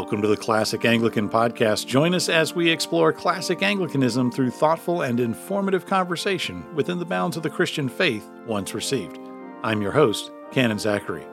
[0.00, 1.86] Welcome to the Classic Anglican Podcast.
[1.86, 7.36] Join us as we explore classic Anglicanism through thoughtful and informative conversation within the bounds
[7.36, 9.18] of the Christian faith once received.
[9.62, 11.26] I'm your host, Canon Zachary.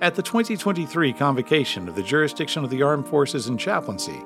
[0.00, 4.22] At the 2023 convocation of the jurisdiction of the Armed Forces and Chaplaincy,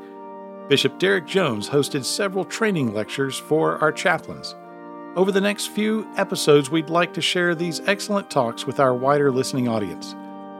[0.68, 4.54] Bishop Derek Jones hosted several training lectures for our chaplains.
[5.16, 9.32] Over the next few episodes, we'd like to share these excellent talks with our wider
[9.32, 10.14] listening audience.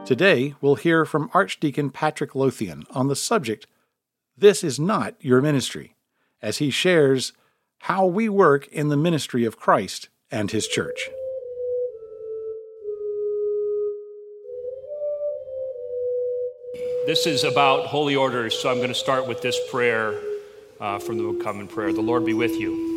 [0.05, 3.67] Today, we'll hear from Archdeacon Patrick Lowthian on the subject,
[4.37, 5.95] This is Not Your Ministry,
[6.41, 7.31] as he shares
[7.83, 11.09] how we work in the ministry of Christ and His Church.
[17.05, 20.19] This is about holy orders, so I'm going to start with this prayer
[20.81, 21.93] uh, from the Common Prayer.
[21.93, 22.92] The Lord be with you.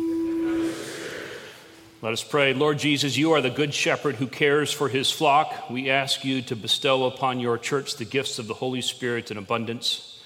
[1.99, 2.53] Let us pray.
[2.53, 5.67] Lord Jesus, you are the good shepherd who cares for his flock.
[5.67, 9.37] We ask you to bestow upon your church the gifts of the Holy Spirit in
[9.37, 10.23] abundance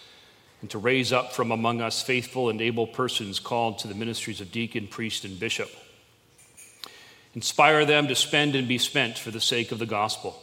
[0.60, 4.42] and to raise up from among us faithful and able persons called to the ministries
[4.42, 5.70] of deacon, priest, and bishop.
[7.36, 10.38] Inspire them to spend and be spent for the sake of the gospel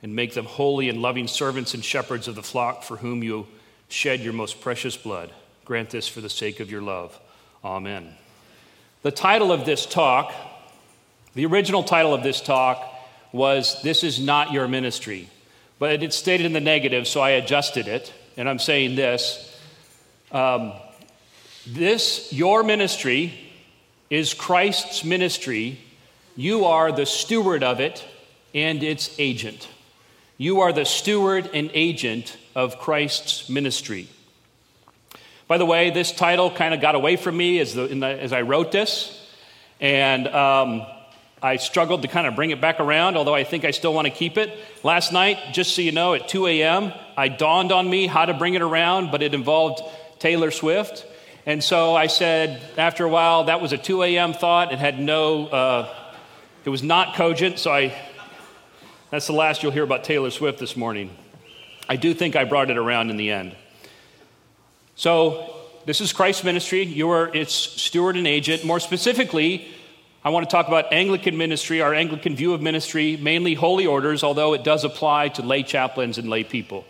[0.00, 3.48] and make them holy and loving servants and shepherds of the flock for whom you
[3.88, 5.32] shed your most precious blood.
[5.64, 7.18] Grant this for the sake of your love.
[7.64, 8.14] Amen.
[9.02, 10.32] The title of this talk
[11.34, 12.82] the original title of this talk
[13.32, 15.28] was This is Not Your Ministry,
[15.78, 19.58] but it's stated in the negative, so I adjusted it, and I'm saying this.
[20.30, 20.72] Um,
[21.66, 23.32] this, your ministry,
[24.10, 25.78] is Christ's ministry.
[26.36, 28.04] You are the steward of it
[28.54, 29.68] and its agent.
[30.36, 34.08] You are the steward and agent of Christ's ministry.
[35.48, 38.32] By the way, this title kind of got away from me as, the, the, as
[38.34, 39.18] I wrote this.
[39.80, 40.86] And um,
[41.42, 44.06] I struggled to kind of bring it back around, although I think I still want
[44.06, 44.56] to keep it.
[44.84, 48.32] Last night, just so you know, at 2 a.m., I dawned on me how to
[48.32, 49.82] bring it around, but it involved
[50.20, 51.04] Taylor Swift.
[51.44, 54.32] And so I said, after a while, that was a 2 a.m.
[54.32, 54.72] thought.
[54.72, 55.94] It had no, uh,
[56.64, 57.58] it was not cogent.
[57.58, 57.92] So I,
[59.10, 61.10] that's the last you'll hear about Taylor Swift this morning.
[61.88, 63.56] I do think I brought it around in the end.
[64.94, 65.52] So
[65.86, 66.84] this is Christ's ministry.
[66.84, 68.64] You are its steward and agent.
[68.64, 69.68] More specifically,
[70.24, 74.22] I want to talk about Anglican ministry, our Anglican view of ministry, mainly holy orders,
[74.22, 76.84] although it does apply to lay chaplains and lay people.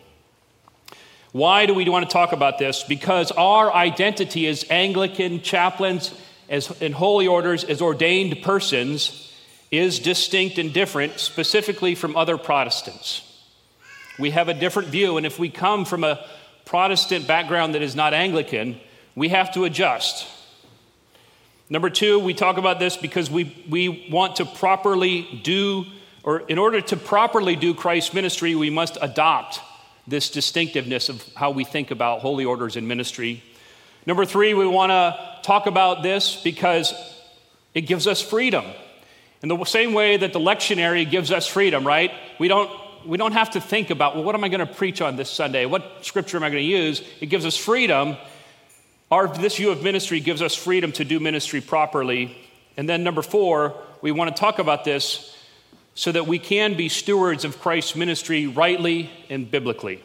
[1.33, 2.83] Why do we want to talk about this?
[2.83, 6.15] Because our identity as Anglican chaplains
[6.51, 9.33] as, and holy orders as ordained persons
[9.71, 13.23] is distinct and different, specifically from other Protestants.
[14.19, 16.23] We have a different view, and if we come from a
[16.67, 18.79] Protestant background that is not Anglican,
[19.15, 20.27] we have to adjust.
[21.73, 25.87] Number two, we talk about this because we, we want to properly do,
[26.23, 29.59] or in order to properly do Christ's ministry, we must adopt
[30.07, 33.43] this distinctiveness of how we think about holy orders in ministry.
[34.05, 36.93] Number three, we want to talk about this because
[37.73, 38.67] it gives us freedom.
[39.43, 42.13] In the same way that the lectionary gives us freedom, right?
[42.39, 42.71] We don't,
[43.07, 45.31] we don't have to think about, well, what am I going to preach on this
[45.31, 45.65] Sunday?
[45.65, 47.03] What scripture am I going to use?
[47.23, 48.19] It gives us freedom
[49.13, 52.35] our, this view of ministry gives us freedom to do ministry properly.
[52.79, 55.37] And then, number four, we want to talk about this
[55.95, 60.03] so that we can be stewards of Christ's ministry rightly and biblically.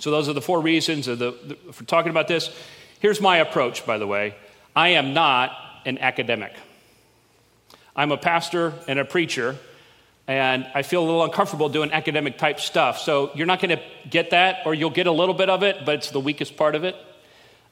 [0.00, 2.50] So, those are the four reasons the, the, for talking about this.
[2.98, 4.34] Here's my approach, by the way
[4.74, 5.52] I am not
[5.86, 6.52] an academic,
[7.94, 9.56] I'm a pastor and a preacher.
[10.26, 12.98] And I feel a little uncomfortable doing academic type stuff.
[12.98, 15.86] So you're not going to get that, or you'll get a little bit of it,
[15.86, 16.94] but it's the weakest part of it.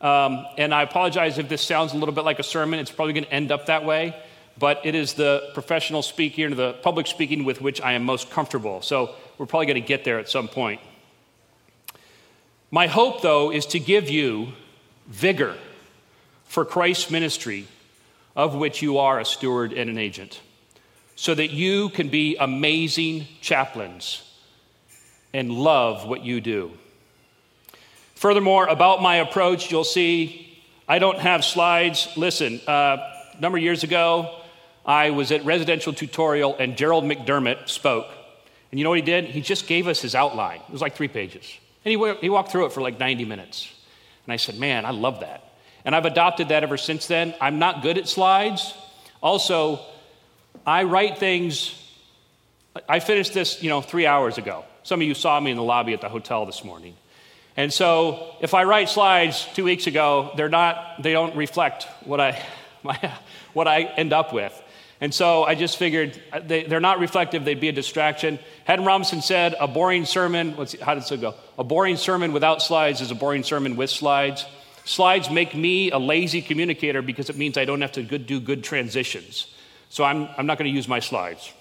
[0.00, 2.78] Um, and I apologize if this sounds a little bit like a sermon.
[2.78, 4.14] It's probably going to end up that way.
[4.58, 8.30] But it is the professional speaking or the public speaking with which I am most
[8.30, 8.80] comfortable.
[8.82, 10.80] So we're probably going to get there at some point.
[12.70, 14.52] My hope, though, is to give you
[15.06, 15.56] vigor
[16.44, 17.66] for Christ's ministry,
[18.34, 20.40] of which you are a steward and an agent,
[21.16, 24.22] so that you can be amazing chaplains
[25.32, 26.72] and love what you do.
[28.16, 30.42] Furthermore, about my approach, you'll see
[30.88, 32.08] I don't have slides.
[32.16, 32.96] Listen, uh,
[33.36, 34.40] a number of years ago,
[34.86, 38.06] I was at residential tutorial and Gerald McDermott spoke.
[38.70, 39.26] And you know what he did?
[39.26, 40.60] He just gave us his outline.
[40.60, 41.44] It was like three pages.
[41.84, 43.70] And he, he walked through it for like 90 minutes.
[44.24, 45.52] And I said, man, I love that.
[45.84, 47.34] And I've adopted that ever since then.
[47.40, 48.74] I'm not good at slides.
[49.22, 49.80] Also,
[50.66, 51.82] I write things.
[52.88, 54.64] I finished this, you know, three hours ago.
[54.84, 56.96] Some of you saw me in the lobby at the hotel this morning.
[57.56, 62.20] And so if I write slides two weeks ago, they're not, they don't reflect what
[62.20, 62.42] I,
[62.82, 63.12] my,
[63.52, 64.62] what I end up with.
[65.00, 68.38] And so I just figured uh, they, are not reflective, they'd be a distraction.
[68.64, 71.34] Haddon Robinson said, a boring sermon, how does it go?
[71.58, 74.46] A boring sermon without slides is a boring sermon with slides.
[74.84, 78.40] Slides make me a lazy communicator because it means I don't have to good, do
[78.40, 79.52] good transitions.
[79.90, 81.52] So I'm, I'm not going to use my slides.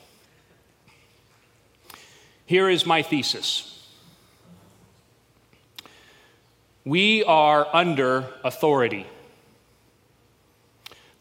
[2.46, 3.75] Here is my thesis
[6.86, 9.08] We are under authority.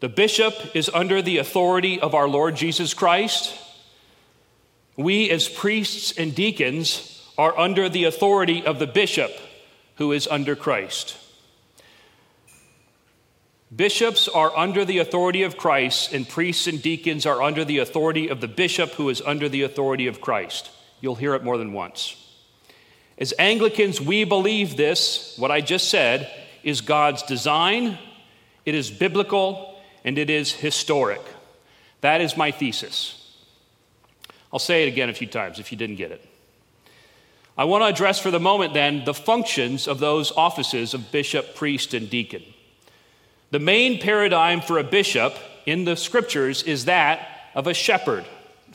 [0.01, 3.59] The bishop is under the authority of our Lord Jesus Christ.
[4.97, 9.33] We, as priests and deacons, are under the authority of the bishop
[9.97, 11.17] who is under Christ.
[13.75, 18.29] Bishops are under the authority of Christ, and priests and deacons are under the authority
[18.29, 20.71] of the bishop who is under the authority of Christ.
[21.01, 22.24] You'll hear it more than once.
[23.19, 26.31] As Anglicans, we believe this, what I just said,
[26.63, 27.99] is God's design,
[28.65, 31.21] it is biblical, and it is historic.
[32.01, 33.21] That is my thesis.
[34.53, 36.27] I'll say it again a few times if you didn't get it.
[37.57, 41.55] I want to address for the moment then the functions of those offices of bishop,
[41.55, 42.43] priest, and deacon.
[43.53, 45.37] The main paradigm for a bishop
[45.67, 48.25] in the scriptures is that of a shepherd.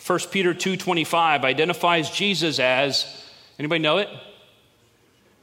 [0.06, 3.06] 1 Peter 2:25 identifies Jesus as
[3.58, 4.08] anybody know it?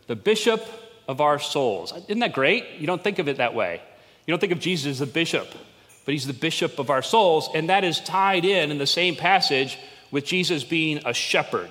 [0.07, 0.65] The bishop
[1.09, 1.93] of our souls.
[2.09, 2.65] Isn't that great?
[2.79, 3.81] You don't think of it that way.
[4.27, 5.49] You don't think of Jesus as the bishop,
[6.05, 9.15] but he's the bishop of our souls, and that is tied in in the same
[9.15, 9.79] passage
[10.11, 11.71] with Jesus being a shepherd.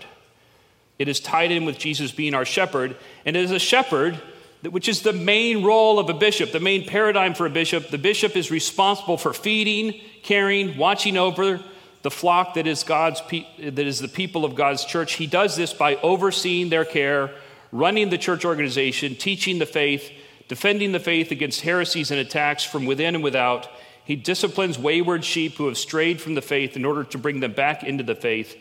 [0.98, 2.96] It is tied in with Jesus being our shepherd,
[3.26, 4.16] and as a shepherd,
[4.64, 7.98] which is the main role of a bishop, the main paradigm for a bishop, the
[7.98, 11.60] bishop is responsible for feeding, caring, watching over
[12.02, 13.22] the flock that is God's
[13.60, 15.14] that is the people of God's church.
[15.14, 17.32] He does this by overseeing their care
[17.76, 20.10] running the church organization, teaching the faith,
[20.48, 23.68] defending the faith against heresies and attacks from within and without.
[24.06, 27.52] He disciplines wayward sheep who have strayed from the faith in order to bring them
[27.52, 28.56] back into the faith.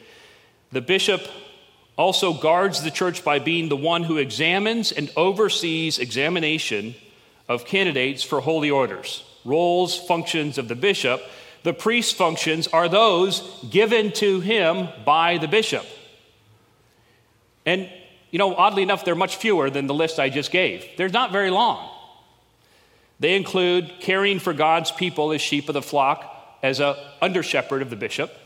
[0.72, 1.22] The bishop
[1.96, 6.96] also guards the church by being the one who examines and oversees examination
[7.48, 9.22] of candidates for holy orders.
[9.44, 11.22] Roles, functions of the bishop.
[11.62, 15.86] The priest's functions are those given to him by the bishop.
[17.64, 17.88] And
[18.34, 20.84] you know, oddly enough, they're much fewer than the list I just gave.
[20.96, 21.88] They're not very long.
[23.20, 27.80] They include caring for God's people as sheep of the flock, as a under shepherd
[27.80, 28.36] of the bishop,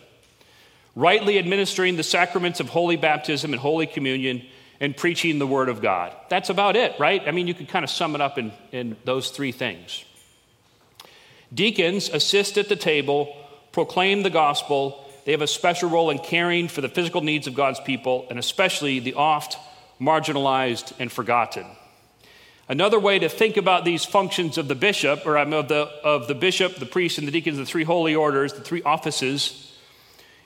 [0.94, 4.44] rightly administering the sacraments of holy baptism and holy communion,
[4.78, 6.14] and preaching the word of God.
[6.28, 7.22] That's about it, right?
[7.26, 10.04] I mean, you could kind of sum it up in, in those three things.
[11.54, 13.34] Deacons assist at the table,
[13.72, 15.08] proclaim the gospel.
[15.24, 18.38] They have a special role in caring for the physical needs of God's people, and
[18.38, 19.56] especially the oft
[20.00, 21.66] marginalized, and forgotten.
[22.68, 26.28] Another way to think about these functions of the bishop, or um, of the, of
[26.28, 29.74] the bishop, the priest, and the deacons, of the three holy orders, the three offices,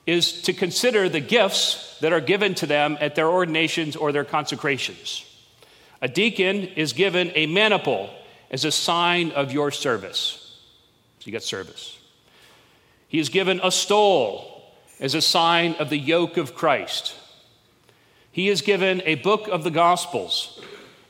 [0.06, 4.24] is to consider the gifts that are given to them at their ordinations or their
[4.24, 5.24] consecrations.
[6.00, 8.10] A deacon is given a maniple
[8.50, 10.38] as a sign of your service.
[11.20, 11.98] So you got service.
[13.08, 14.64] He is given a stole
[14.98, 17.14] as a sign of the yoke of Christ.
[18.32, 20.60] He is given a book of the Gospels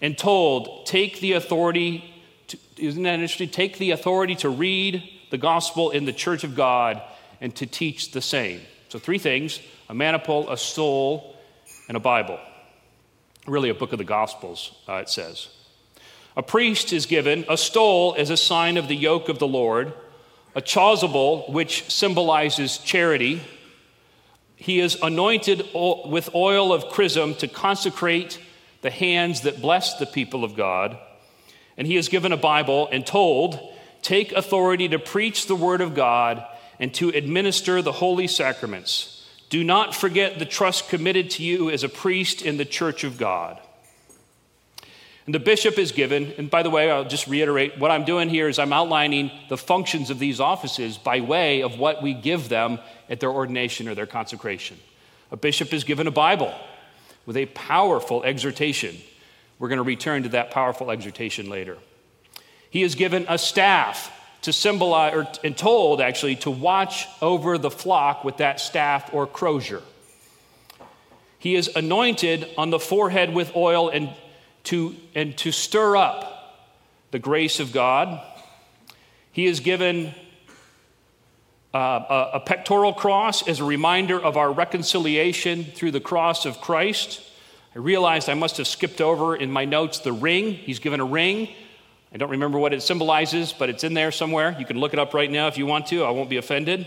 [0.00, 2.04] and told, take the authority,
[2.48, 3.48] to, isn't that interesting?
[3.48, 7.00] Take the authority to read the gospel in the church of God
[7.40, 8.60] and to teach the same.
[8.88, 11.36] So, three things a maniple, a stole,
[11.88, 12.38] and a Bible.
[13.46, 15.48] Really, a book of the Gospels, uh, it says.
[16.36, 19.92] A priest is given a stole as a sign of the yoke of the Lord,
[20.54, 23.42] a chasuble, which symbolizes charity,
[24.62, 28.40] he is anointed with oil of chrism to consecrate
[28.82, 30.96] the hands that bless the people of God.
[31.76, 33.58] And he is given a Bible and told,
[34.02, 36.44] Take authority to preach the word of God
[36.78, 39.26] and to administer the holy sacraments.
[39.48, 43.18] Do not forget the trust committed to you as a priest in the church of
[43.18, 43.60] God.
[45.24, 48.28] And the bishop is given, and by the way, I'll just reiterate what I'm doing
[48.28, 52.48] here is I'm outlining the functions of these offices by way of what we give
[52.48, 54.78] them at their ordination or their consecration.
[55.30, 56.52] A bishop is given a Bible
[57.24, 58.96] with a powerful exhortation.
[59.60, 61.78] We're going to return to that powerful exhortation later.
[62.68, 64.10] He is given a staff
[64.42, 69.26] to symbolize, or, and told actually, to watch over the flock with that staff or
[69.26, 69.82] crozier.
[71.38, 74.10] He is anointed on the forehead with oil and
[74.64, 76.32] to, and to stir up
[77.10, 78.20] the grace of God.
[79.32, 80.14] He is given
[81.74, 86.60] uh, a, a pectoral cross as a reminder of our reconciliation through the cross of
[86.60, 87.22] Christ.
[87.74, 90.52] I realized I must have skipped over in my notes the ring.
[90.52, 91.48] He's given a ring.
[92.12, 94.54] I don't remember what it symbolizes, but it's in there somewhere.
[94.58, 96.04] You can look it up right now if you want to.
[96.04, 96.86] I won't be offended.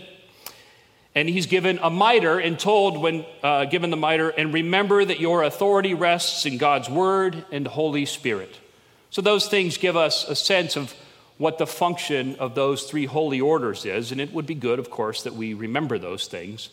[1.16, 5.18] And he's given a mitre and told when uh, given the mitre, and remember that
[5.18, 8.60] your authority rests in God's word and Holy Spirit.
[9.08, 10.94] So those things give us a sense of
[11.38, 14.90] what the function of those three holy orders is, and it would be good, of
[14.90, 16.68] course, that we remember those things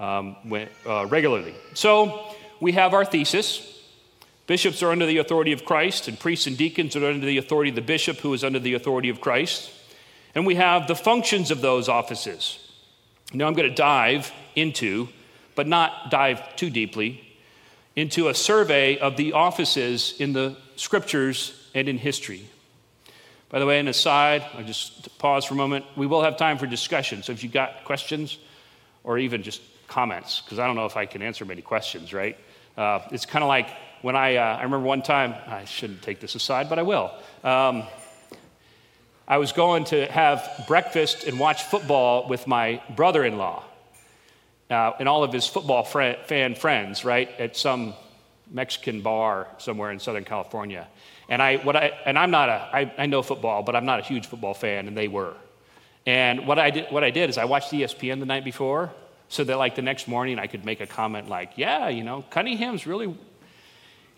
[0.00, 1.54] um, when, uh, regularly.
[1.74, 3.68] So we have our thesis.
[4.46, 7.68] Bishops are under the authority of Christ, and priests and deacons are under the authority
[7.68, 9.70] of the bishop, who is under the authority of Christ.
[10.34, 12.58] And we have the functions of those offices.
[13.32, 15.08] Now I'm going to dive into,
[15.54, 17.22] but not dive too deeply,
[17.96, 22.46] into a survey of the offices in the scriptures and in history.
[23.48, 25.84] By the way, an aside, I'll just pause for a moment.
[25.96, 27.22] We will have time for discussion.
[27.22, 28.38] So if you've got questions
[29.04, 32.38] or even just comments, because I don't know if I can answer many questions, right?
[32.76, 33.68] Uh, it's kind of like
[34.00, 37.12] when I, uh, I remember one time, I shouldn't take this aside, but I will.
[37.44, 37.84] Um,
[39.32, 43.64] I was going to have breakfast and watch football with my brother in law
[44.68, 47.94] uh, and all of his football fan friends, right, at some
[48.50, 50.86] Mexican bar somewhere in Southern California.
[51.30, 54.00] And, I, what I, and I'm not a, I, I know football, but I'm not
[54.00, 55.32] a huge football fan, and they were.
[56.04, 58.92] And what I, did, what I did is I watched ESPN the night before
[59.30, 62.22] so that, like, the next morning I could make a comment like, yeah, you know,
[62.28, 63.16] Cunningham's really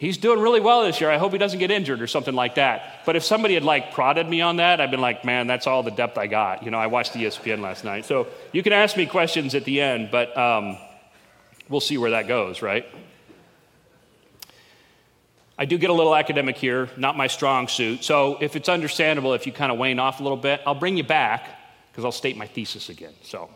[0.04, 1.11] he's doing really well this year.
[1.11, 3.00] I hope he doesn't get injured or something like that.
[3.06, 5.82] But if somebody had like prodded me on that, I'd been like, man, that's all
[5.82, 6.62] the depth I got.
[6.62, 8.04] You know, I watched ESPN last night.
[8.04, 10.76] So you can ask me questions at the end, but um,
[11.68, 12.87] we'll see where that goes, right?
[15.56, 18.02] I do get a little academic here, not my strong suit.
[18.04, 20.96] So if it's understandable if you kind of wane off a little bit, I'll bring
[20.96, 21.49] you back
[21.90, 23.14] because I'll state my thesis again.
[23.23, 23.49] So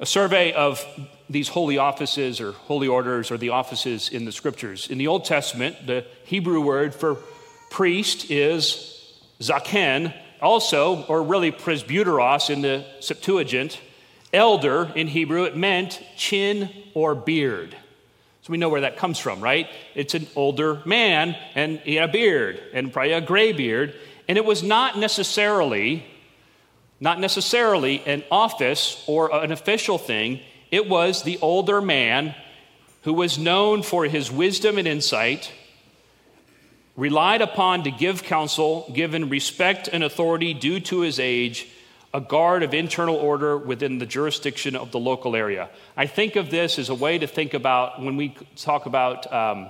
[0.00, 0.84] a survey of
[1.30, 4.88] these holy offices or holy orders or the offices in the scriptures.
[4.90, 7.16] In the Old Testament, the Hebrew word for
[7.70, 13.80] priest is zaken, also, or really presbyteros in the Septuagint.
[14.32, 17.76] Elder in Hebrew, it meant chin or beard.
[18.42, 19.68] So we know where that comes from, right?
[19.94, 23.94] It's an older man and he had a beard and probably a gray beard.
[24.28, 26.04] And it was not necessarily
[27.04, 30.40] not necessarily an office or an official thing.
[30.70, 32.34] It was the older man
[33.02, 35.52] who was known for his wisdom and insight,
[36.96, 41.68] relied upon to give counsel, given respect and authority due to his age,
[42.14, 45.68] a guard of internal order within the jurisdiction of the local area.
[45.98, 49.66] I think of this as a way to think about when we talk about um,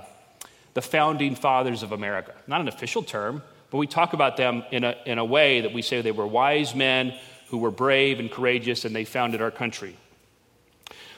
[0.74, 2.32] the founding fathers of America.
[2.46, 5.72] Not an official term, but we talk about them in a, in a way that
[5.72, 7.14] we say they were wise men
[7.48, 9.96] who were brave and courageous and they founded our country.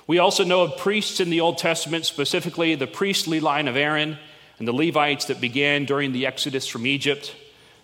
[0.06, 4.18] We also know of priests in the Old Testament, specifically the priestly line of Aaron
[4.58, 7.34] and the Levites that began during the Exodus from Egypt.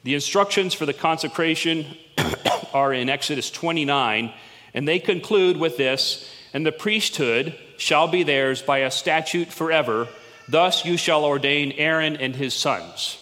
[0.04, 1.87] The instructions for the consecration
[2.75, 4.33] are in Exodus 29,
[4.75, 10.09] and they conclude with this And the priesthood shall be theirs by a statute forever.
[10.49, 13.19] Thus you shall ordain Aaron and his sons.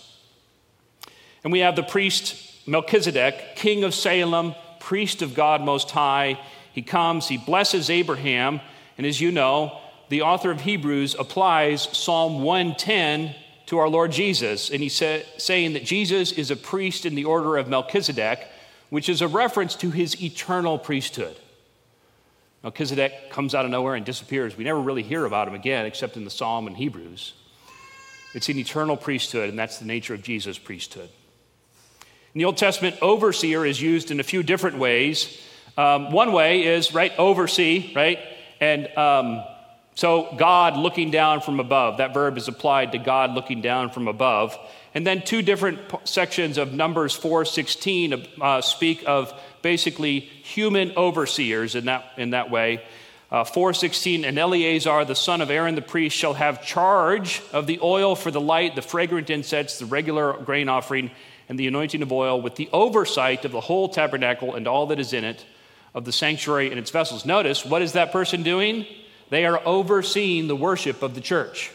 [1.42, 6.38] And we have the priest Melchizedek, king of Salem, priest of God Most High.
[6.72, 8.60] He comes, he blesses Abraham,
[8.96, 9.78] and as you know,
[10.08, 13.34] the author of Hebrews applies Psalm 110
[13.66, 17.24] to our Lord Jesus, and he's sa- saying that Jesus is a priest in the
[17.24, 18.46] order of Melchizedek,
[18.90, 21.36] which is a reference to his eternal priesthood.
[22.62, 24.56] Melchizedek comes out of nowhere and disappears.
[24.56, 27.32] We never really hear about him again, except in the Psalm and Hebrews.
[28.34, 31.08] It's an eternal priesthood, and that's the nature of Jesus' priesthood.
[32.32, 35.40] In the Old Testament, overseer is used in a few different ways.
[35.76, 38.20] Um, one way is, right, oversee, right?
[38.60, 39.42] And um,
[39.96, 41.96] so God looking down from above.
[41.96, 44.56] That verb is applied to God looking down from above.
[44.94, 49.32] And then two different sections of Numbers 4:16 uh, speak of
[49.62, 52.82] basically human overseers in that, in that way.
[53.32, 57.78] Uh, 416 and eleazar the son of aaron the priest shall have charge of the
[57.80, 61.12] oil for the light the fragrant incense the regular grain offering
[61.50, 65.00] and the anointing of oil with the oversight of the whole tabernacle and all that
[65.00, 65.44] is in it,
[65.92, 67.26] of the sanctuary and its vessels.
[67.26, 68.86] Notice, what is that person doing?
[69.30, 71.72] They are overseeing the worship of the church.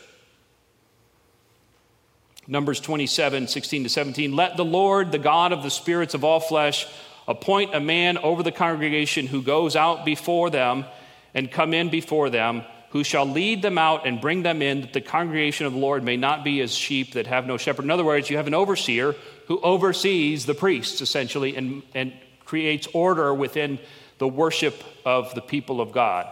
[2.48, 4.34] Numbers 27, 16 to 17.
[4.34, 6.88] Let the Lord, the God of the spirits of all flesh,
[7.28, 10.86] appoint a man over the congregation who goes out before them
[11.34, 12.64] and come in before them
[12.96, 16.02] who shall lead them out and bring them in, that the congregation of the Lord
[16.02, 17.84] may not be as sheep that have no shepherd.
[17.84, 19.16] In other words, you have an overseer
[19.48, 22.14] who oversees the priests, essentially, and, and
[22.46, 23.80] creates order within
[24.18, 26.32] the worship of the people of God.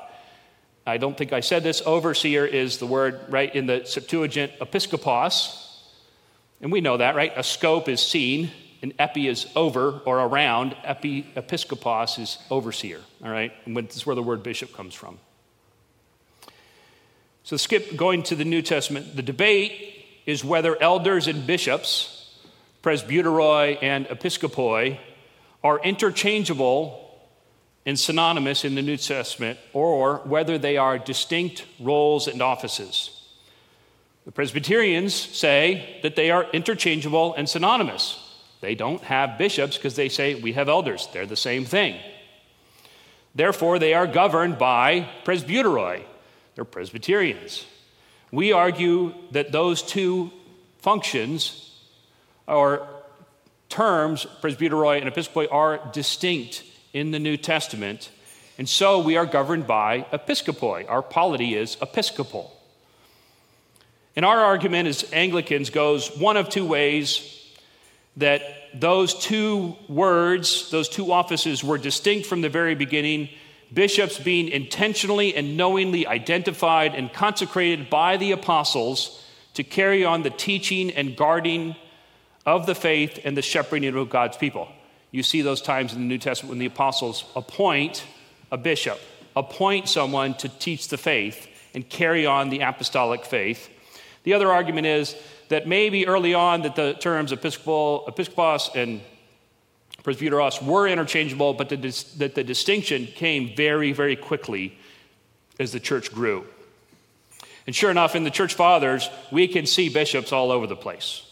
[0.86, 1.82] I don't think I said this.
[1.86, 5.60] Overseer is the word, right, in the Septuagint, episkopos.
[6.62, 7.32] And we know that, right?
[7.36, 8.52] A scope is seen,
[8.82, 10.76] and epi is over or around.
[10.84, 13.54] Epi, episkopos is overseer, all right?
[13.66, 15.20] And this is where the word bishop comes from.
[17.44, 19.16] So, skip going to the New Testament.
[19.18, 22.13] The debate is whether elders and bishops,
[22.84, 25.00] presbyteroi and episkopoi,
[25.64, 27.00] are interchangeable
[27.86, 33.10] and synonymous in the New Testament, or whether they are distinct roles and offices.
[34.26, 38.20] The Presbyterians say that they are interchangeable and synonymous.
[38.62, 41.10] They don't have bishops because they say we have elders.
[41.12, 42.00] They're the same thing.
[43.36, 46.04] Therefore, they are governed by presbyteroi.
[46.56, 47.66] They're Presbyterians.
[48.32, 50.32] We argue that those two
[50.80, 51.73] functions
[52.48, 52.88] or
[53.70, 58.12] terms, presbyteroi and episcopoi, are distinct in the New Testament.
[58.58, 60.90] And so we are governed by episcopoi.
[60.90, 62.56] Our polity is episcopal.
[64.16, 67.40] And our argument as Anglicans goes one of two ways
[68.18, 68.44] that
[68.76, 73.30] those two words, those two offices were distinct from the very beginning,
[73.74, 79.20] bishops being intentionally and knowingly identified and consecrated by the apostles
[79.56, 81.76] to carry on the teaching and guarding
[82.46, 84.68] of the faith and the shepherding of God's people.
[85.12, 88.04] You see those times in the New Testament when the apostles appoint
[88.52, 89.00] a bishop,
[89.36, 93.70] appoint someone to teach the faith and carry on the apostolic faith.
[94.24, 95.16] The other argument is
[95.50, 99.02] that maybe early on that the terms episcopal, episcopos and
[100.04, 104.78] presbyteros were interchangeable, but that the distinction came very, very quickly
[105.60, 106.46] as the church grew.
[107.66, 111.24] And sure enough, in the church fathers, we can see bishops all over the place.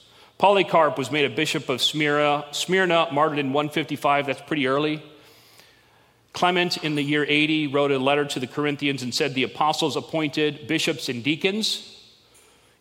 [0.42, 4.26] Polycarp was made a bishop of Smyrna, Smyrna, martyred in 155.
[4.26, 5.04] That's pretty early.
[6.34, 9.96] Clement, in the year 80, wrote a letter to the Corinthians and said the apostles
[9.96, 11.96] appointed bishops and deacons.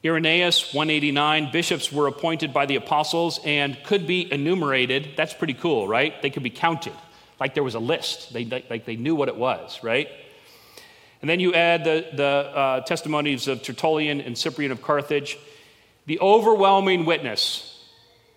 [0.02, 5.10] Irenaeus, 189, bishops were appointed by the apostles and could be enumerated.
[5.18, 6.14] That's pretty cool, right?
[6.22, 6.94] They could be counted,
[7.38, 10.08] like there was a list, they, like they knew what it was, right?
[11.20, 15.36] And then you add the, the uh, testimonies of Tertullian and Cyprian of Carthage.
[16.10, 17.78] The overwhelming witness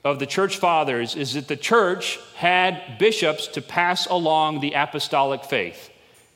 [0.03, 5.43] of the church fathers is that the church had bishops to pass along the apostolic
[5.43, 5.89] faith.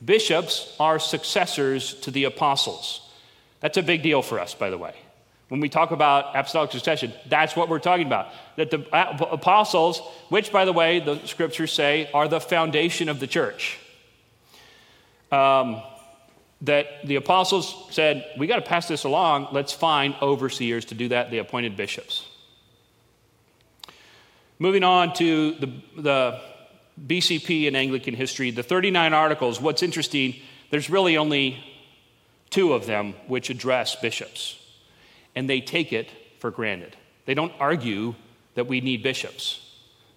[0.03, 3.07] Bishops are successors to the apostles.
[3.59, 4.95] That's a big deal for us, by the way.
[5.49, 8.29] When we talk about apostolic succession, that's what we're talking about.
[8.55, 8.87] That the
[9.31, 13.77] apostles, which, by the way, the scriptures say are the foundation of the church,
[15.31, 15.83] um,
[16.61, 19.49] that the apostles said, We got to pass this along.
[19.51, 21.31] Let's find overseers to do that.
[21.31, 22.25] They appointed bishops.
[24.59, 26.41] Moving on to the, the
[27.05, 30.35] BCP in Anglican history, the 39 articles, what's interesting,
[30.71, 31.63] there's really only
[32.49, 34.57] two of them which address bishops
[35.37, 36.97] and they take it for granted.
[37.27, 38.15] They don't argue
[38.55, 39.63] that we need bishops.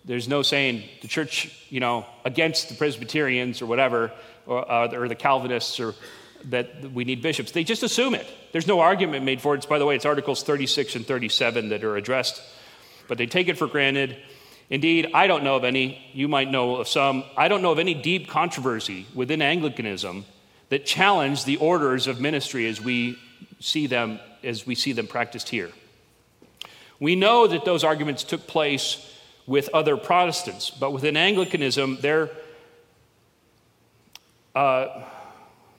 [0.06, 4.12] There's no saying the church, you know, against the Presbyterians or whatever,
[4.46, 5.94] or, uh, or the Calvinists, or
[6.46, 7.52] that we need bishops.
[7.52, 8.26] They just assume it.
[8.52, 9.58] There's no argument made for it.
[9.58, 12.42] It's, by the way, it's Articles 36 and 37 that are addressed,
[13.08, 14.16] but they take it for granted.
[14.70, 17.78] Indeed, I don't know of any, you might know of some, I don't know of
[17.78, 20.24] any deep controversy within Anglicanism
[20.68, 23.18] that challenge the orders of ministry as we
[23.58, 25.70] see them as we see them practiced here.
[26.98, 29.06] We know that those arguments took place
[29.46, 32.30] with other Protestants, but within Anglicanism, there,
[34.54, 35.02] uh,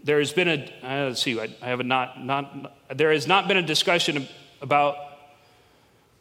[0.03, 3.47] there has been a, uh, let's see, I, have a not, not, there has not
[3.47, 4.27] been a discussion
[4.61, 4.95] about,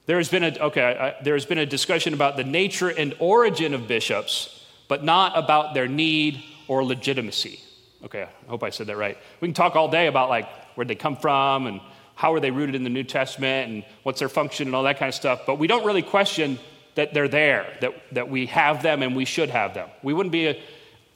[0.07, 0.83] there has been a, okay,
[1.19, 5.39] I, there has been a discussion about the nature and origin of bishops, but not
[5.39, 7.61] about their need or legitimacy.
[8.05, 9.17] Okay, I hope I said that right.
[9.41, 11.81] We can talk all day about like where they come from and
[12.15, 14.99] how are they rooted in the New Testament and what's their function and all that
[14.99, 15.43] kind of stuff.
[15.47, 16.59] But we don't really question
[16.95, 19.89] that they're there, that, that we have them and we should have them.
[20.03, 20.63] We wouldn't be a,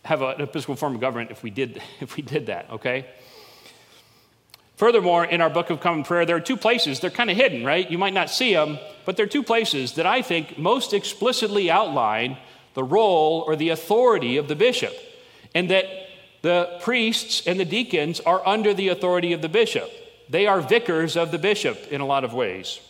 [0.04, 3.06] have an episcopal form of government if we did, if we did that, okay?
[4.76, 7.64] Furthermore, in our Book of Common Prayer, there are two places, they're kind of hidden,
[7.64, 7.88] right?
[7.88, 11.70] You might not see them, but there are two places that I think most explicitly
[11.70, 12.36] outline
[12.74, 14.92] the role or the authority of the bishop,
[15.54, 15.86] and that
[16.42, 19.90] the priests and the deacons are under the authority of the bishop.
[20.28, 22.80] They are vicars of the bishop in a lot of ways.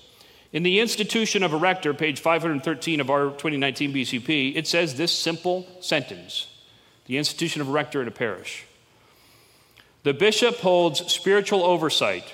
[0.53, 5.12] In the institution of a rector, page 513 of our 2019 BCP, it says this
[5.12, 6.46] simple sentence
[7.07, 8.64] The institution of rector in a parish.
[10.05, 12.33] The bishop holds spiritual oversight,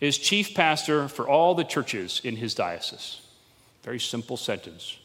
[0.00, 3.20] is chief pastor for all the churches in his diocese.
[3.82, 4.96] Very simple sentence,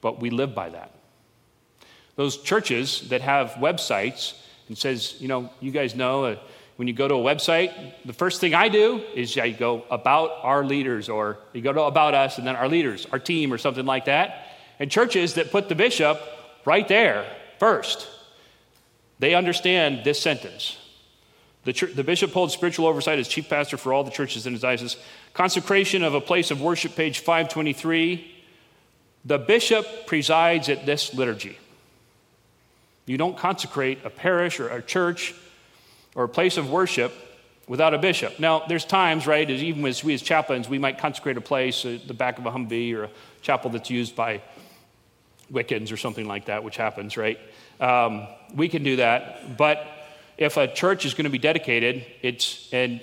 [0.00, 0.92] but we live by that.
[2.16, 4.34] Those churches that have websites
[4.68, 6.36] and says, you know, you guys know, uh,
[6.76, 7.72] when you go to a website,
[8.04, 11.82] the first thing I do is I go about our leaders, or you go to
[11.82, 14.46] about us, and then our leaders, our team, or something like that.
[14.78, 16.20] And churches that put the bishop
[16.64, 17.26] right there
[17.58, 18.08] first,
[19.20, 20.76] they understand this sentence.
[21.64, 24.54] The, church, the, bishop holds spiritual oversight as chief pastor for all the churches in
[24.54, 24.96] his diocese.
[25.34, 28.34] Consecration of a place of worship, page 523.
[29.26, 31.58] The bishop presides at this liturgy.
[33.04, 35.34] You don't consecrate a parish or a church
[36.14, 37.12] or a place of worship
[37.68, 38.40] without a bishop.
[38.40, 42.14] Now, there's times, right, even as we as chaplains, we might consecrate a place the
[42.14, 43.10] back of a Humvee or a
[43.42, 44.40] chapel that's used by
[45.52, 47.38] Wiccans or something like that, which happens, right?
[47.80, 49.56] Um, we can do that.
[49.56, 49.86] But
[50.38, 53.00] if a church is going to be dedicated, it's and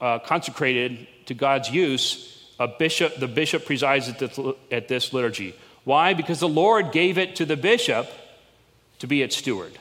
[0.00, 4.38] uh, consecrated to God's use, a bishop, the bishop presides at this,
[4.70, 5.54] at this liturgy.
[5.84, 6.14] Why?
[6.14, 8.08] Because the Lord gave it to the bishop
[8.98, 9.78] to be its steward.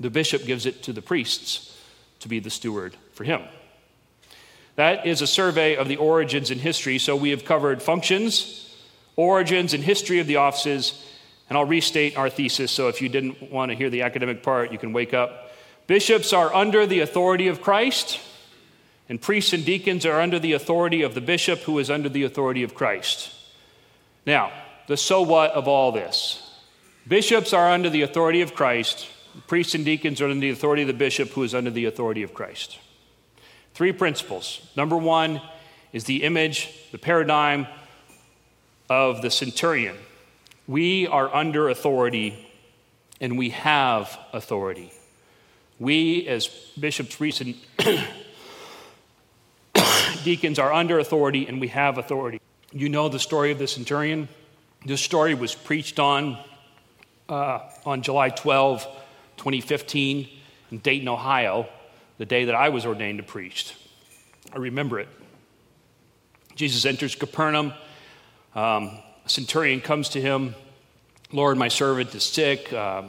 [0.00, 1.76] The bishop gives it to the priests
[2.20, 3.42] to be the steward for him.
[4.76, 6.98] That is a survey of the origins and history.
[6.98, 8.67] So we have covered functions,
[9.18, 11.04] origins, and history of the offices.
[11.50, 12.72] And I'll restate our thesis.
[12.72, 15.50] So if you didn't want to hear the academic part, you can wake up.
[15.86, 18.20] Bishops are under the authority of Christ,
[19.08, 22.24] and priests and deacons are under the authority of the bishop, who is under the
[22.24, 23.34] authority of Christ.
[24.24, 24.52] Now,
[24.86, 26.42] the so what of all this?
[27.06, 29.08] Bishops are under the authority of Christ,
[29.46, 32.22] Priests and deacons are under the authority of the bishop, who is under the authority
[32.22, 32.78] of Christ.
[33.74, 34.68] Three principles.
[34.76, 35.40] Number one
[35.92, 37.66] is the image, the paradigm
[38.88, 39.96] of the centurion.
[40.66, 42.46] We are under authority
[43.20, 44.92] and we have authority.
[45.78, 46.48] We, as
[46.78, 47.56] bishops, recent
[50.24, 52.40] deacons, are under authority and we have authority.
[52.72, 54.28] You know the story of the centurion.
[54.84, 56.38] This story was preached on
[57.28, 58.84] uh, on July 12,
[59.36, 60.28] 2015
[60.70, 61.68] in Dayton, Ohio,
[62.18, 63.74] the day that I was ordained to preach.
[64.52, 65.08] I remember it.
[66.54, 67.72] Jesus enters Capernaum.
[68.58, 70.54] Um, a centurion comes to him
[71.30, 72.72] Lord, my servant is sick.
[72.72, 73.02] Uh,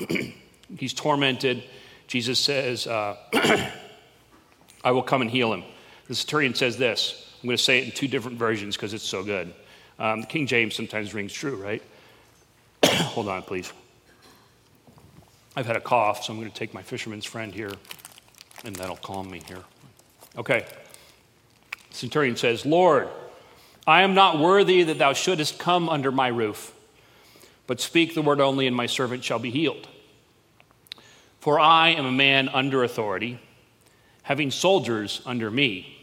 [0.76, 1.62] he's tormented.
[2.08, 3.16] Jesus says, uh,
[4.84, 5.62] I will come and heal him.
[6.08, 7.32] The centurion says this.
[7.40, 9.54] I'm going to say it in two different versions because it's so good.
[10.00, 11.82] Um, King James sometimes rings true, right?
[12.84, 13.72] Hold on, please.
[15.54, 17.72] I've had a cough, so I'm going to take my fisherman's friend here,
[18.64, 19.62] and that'll calm me here.
[20.36, 20.66] Okay.
[21.90, 23.08] Centurion says, Lord,
[23.90, 26.72] I am not worthy that thou shouldest come under my roof,
[27.66, 29.88] but speak the word only, and my servant shall be healed.
[31.40, 33.40] For I am a man under authority,
[34.22, 35.98] having soldiers under me.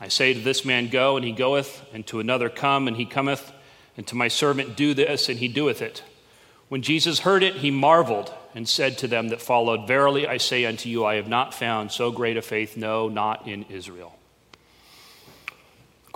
[0.00, 3.06] I say to this man, Go, and he goeth, and to another, Come, and he
[3.06, 3.52] cometh,
[3.96, 6.02] and to my servant, Do this, and he doeth it.
[6.68, 10.64] When Jesus heard it, he marveled and said to them that followed, Verily I say
[10.64, 14.15] unto you, I have not found so great a faith, no, not in Israel.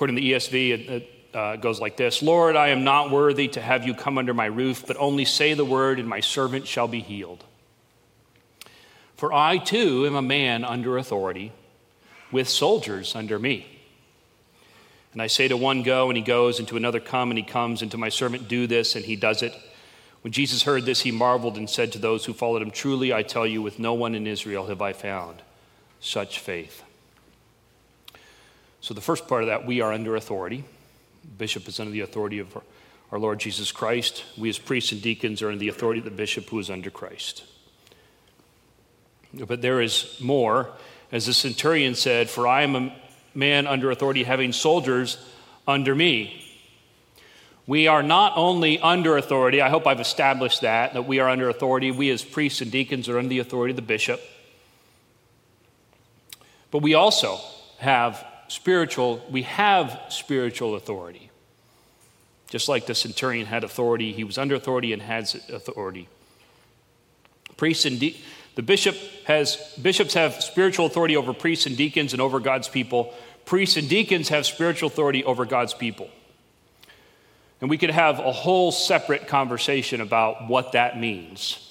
[0.01, 3.49] According to the ESV, it, it uh, goes like this Lord, I am not worthy
[3.49, 6.67] to have you come under my roof, but only say the word, and my servant
[6.67, 7.45] shall be healed.
[9.19, 11.53] For I too am a man under authority,
[12.33, 13.67] with soldiers under me.
[15.13, 17.45] And I say to one, Go, and he goes, and to another, Come, and he
[17.45, 19.55] comes, and to my servant, Do this, and he does it.
[20.23, 23.23] When Jesus heard this, he marveled and said to those who followed him, Truly I
[23.23, 25.43] tell you, with no one in Israel have I found
[26.01, 26.85] such faith.
[28.81, 30.65] So, the first part of that, we are under authority.
[31.37, 32.57] bishop is under the authority of
[33.13, 34.25] our Lord Jesus Christ.
[34.39, 36.91] We, as priests and deacons, are under the authority of the bishop who is under
[36.91, 37.45] Christ.
[39.35, 40.71] But there is more.
[41.13, 42.97] As the centurion said, For I am a
[43.35, 45.19] man under authority, having soldiers
[45.67, 46.47] under me.
[47.67, 51.49] We are not only under authority, I hope I've established that, that we are under
[51.49, 51.91] authority.
[51.91, 54.21] We, as priests and deacons, are under the authority of the bishop.
[56.71, 57.39] But we also
[57.79, 61.31] have spiritual, we have spiritual authority.
[62.49, 66.09] Just like the centurion had authority, he was under authority and has authority.
[67.57, 68.21] Priests and de-
[68.57, 73.15] the bishop has bishops have spiritual authority over priests and deacons and over God's people.
[73.45, 76.09] Priests and deacons have spiritual authority over God's people.
[77.61, 81.67] And we could have a whole separate conversation about what that means.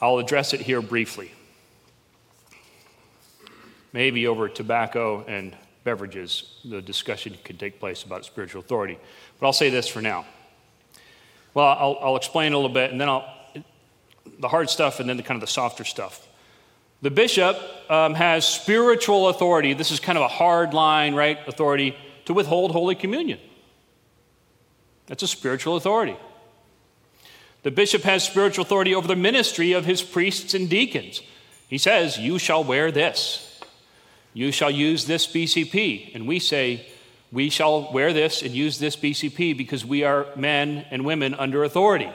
[0.00, 1.30] I'll address it here briefly.
[3.94, 8.98] Maybe over tobacco and beverages, the discussion can take place about spiritual authority.
[9.38, 10.26] But I'll say this for now.
[11.54, 13.32] Well, I'll, I'll explain a little bit, and then I'll
[14.40, 16.26] the hard stuff, and then the kind of the softer stuff.
[17.02, 17.56] The bishop
[17.88, 19.74] um, has spiritual authority.
[19.74, 21.38] This is kind of a hard line, right?
[21.46, 23.38] Authority to withhold Holy Communion.
[25.06, 26.16] That's a spiritual authority.
[27.62, 31.22] The bishop has spiritual authority over the ministry of his priests and deacons.
[31.68, 33.53] He says, You shall wear this.
[34.34, 36.14] You shall use this BCP.
[36.14, 36.86] And we say,
[37.32, 41.64] we shall wear this and use this BCP because we are men and women under
[41.64, 42.10] authority.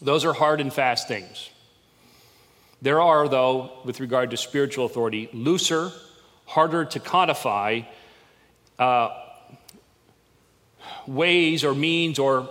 [0.00, 1.50] Those are hard and fast things.
[2.82, 5.92] There are, though, with regard to spiritual authority, looser,
[6.46, 7.82] harder to codify
[8.78, 9.10] uh,
[11.06, 12.48] ways or means or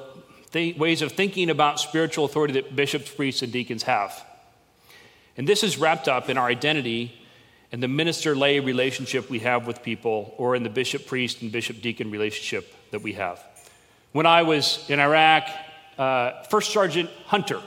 [0.52, 4.26] th- ways of thinking about spiritual authority that bishops, priests, and deacons have.
[5.38, 7.21] And this is wrapped up in our identity
[7.72, 11.52] and the minister lay relationship we have with people, or in the bishop priest and
[11.52, 13.44] bishop deacon relationship that we have.
[14.12, 15.48] When I was in Iraq,
[15.98, 17.62] uh, First Sergeant Hunter,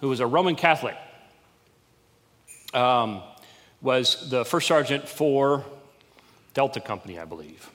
[0.00, 0.96] who was a Roman Catholic,
[2.72, 3.22] um,
[3.80, 5.64] was the first sergeant for
[6.54, 7.70] Delta Company, I believe.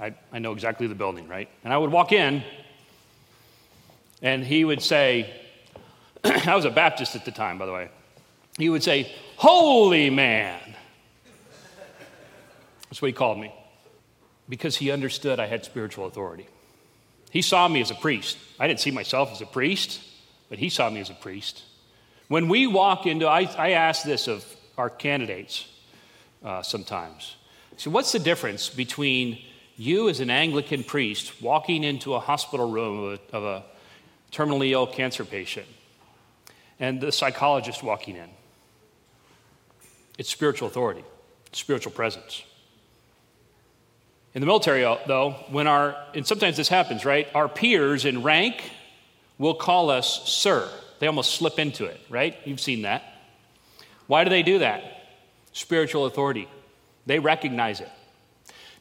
[0.00, 1.48] I, I know exactly the building, right?
[1.64, 2.42] And I would walk in,
[4.20, 5.32] and he would say,
[6.24, 7.88] I was a Baptist at the time, by the way.
[8.58, 10.60] He would say, Holy man.
[12.92, 13.50] That's what he called me
[14.50, 16.46] because he understood I had spiritual authority.
[17.30, 18.36] He saw me as a priest.
[18.60, 19.98] I didn't see myself as a priest,
[20.50, 21.62] but he saw me as a priest.
[22.28, 24.44] When we walk into, I, I ask this of
[24.76, 25.66] our candidates
[26.44, 27.36] uh, sometimes.
[27.78, 29.38] So, what's the difference between
[29.78, 33.64] you as an Anglican priest walking into a hospital room of a, of a
[34.32, 35.66] terminally ill cancer patient
[36.78, 38.28] and the psychologist walking in?
[40.18, 41.04] It's spiritual authority,
[41.52, 42.42] spiritual presence.
[44.34, 47.28] In the military, uh, though, when our, and sometimes this happens, right?
[47.34, 48.62] Our peers in rank
[49.38, 50.70] will call us sir.
[51.00, 52.36] They almost slip into it, right?
[52.44, 53.02] You've seen that.
[54.06, 54.82] Why do they do that?
[55.52, 56.48] Spiritual authority.
[57.06, 57.90] They recognize it.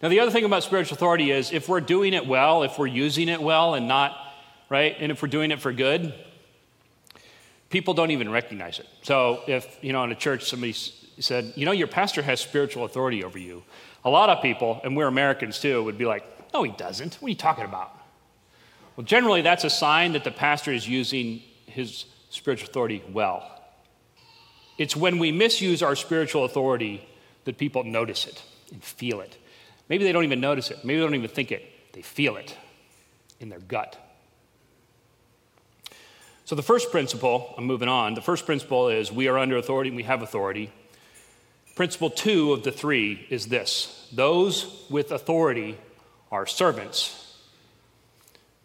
[0.01, 2.87] Now, the other thing about spiritual authority is if we're doing it well, if we're
[2.87, 4.15] using it well and not,
[4.69, 6.13] right, and if we're doing it for good,
[7.69, 8.87] people don't even recognize it.
[9.03, 12.85] So if, you know, in a church somebody said, you know, your pastor has spiritual
[12.85, 13.63] authority over you,
[14.03, 17.15] a lot of people, and we're Americans too, would be like, no, he doesn't.
[17.15, 17.95] What are you talking about?
[18.95, 23.47] Well, generally, that's a sign that the pastor is using his spiritual authority well.
[24.77, 27.07] It's when we misuse our spiritual authority
[27.45, 29.37] that people notice it and feel it.
[29.89, 32.55] Maybe they don't even notice it, maybe they don't even think it, they feel it
[33.39, 33.97] in their gut.
[36.45, 39.89] So, the first principle, I'm moving on, the first principle is we are under authority
[39.89, 40.71] and we have authority.
[41.75, 45.77] Principle two of the three is this those with authority
[46.31, 47.17] are servants.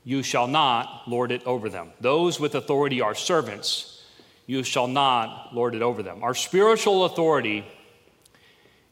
[0.04, 1.90] You shall not lord it over them.
[2.00, 4.04] Those with authority are servants.
[4.46, 6.22] You shall not lord it over them.
[6.22, 7.64] Our spiritual authority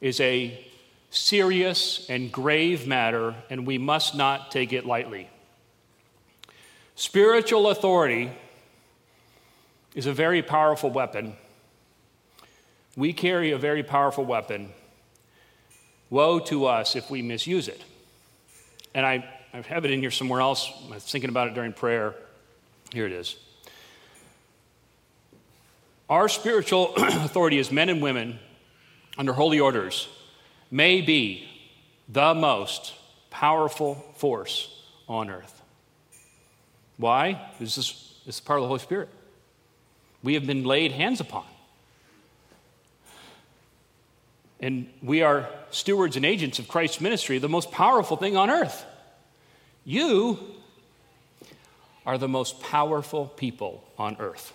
[0.00, 0.58] is a
[1.10, 5.28] serious and grave matter, and we must not take it lightly.
[6.96, 8.32] Spiritual authority
[9.94, 11.36] is a very powerful weapon
[12.96, 14.72] we carry a very powerful weapon.
[16.10, 17.82] Woe to us if we misuse it.
[18.94, 20.70] And I, I have it in here somewhere else.
[20.90, 22.14] I was thinking about it during prayer.
[22.92, 23.36] Here it is.
[26.08, 28.38] Our spiritual authority as men and women
[29.18, 30.08] under holy orders
[30.70, 31.48] may be
[32.08, 32.94] the most
[33.30, 35.62] powerful force on earth.
[36.96, 37.50] Why?
[37.58, 39.08] This is, this is part of the Holy Spirit.
[40.22, 41.44] We have been laid hands upon.
[44.64, 48.86] And we are stewards and agents of Christ's ministry, the most powerful thing on earth.
[49.84, 50.38] You
[52.06, 54.54] are the most powerful people on earth.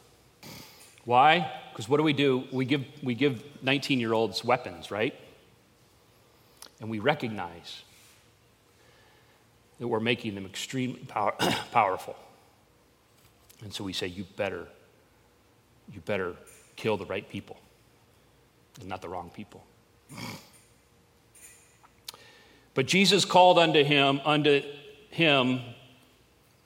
[1.05, 1.51] Why?
[1.71, 2.45] Because what do we do?
[2.51, 5.13] We give, we give 19 year olds weapons, right?
[6.81, 7.83] And we recognize
[9.77, 11.35] that we're making them extremely power,
[11.71, 12.15] powerful.
[13.61, 14.65] And so we say, you better,
[15.93, 16.33] you better
[16.75, 17.59] kill the right people
[18.79, 19.63] and not the wrong people.
[22.73, 24.61] But Jesus called unto him, unto
[25.09, 25.61] him,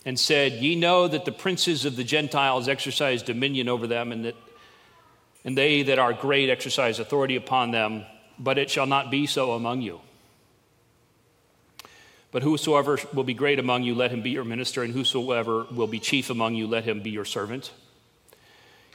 [0.06, 4.26] and said, Ye know that the princes of the Gentiles exercise dominion over them, and
[4.26, 4.36] that
[5.46, 8.06] and they that are great exercise authority upon them,
[8.40, 10.00] but it shall not be so among you.
[12.32, 15.88] But whosoever will be great among you, let him be your minister, and whosoever will
[15.88, 17.72] be chief among you, let him be your servant